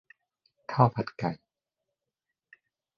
[0.71, 1.31] ข้าวผัดไก่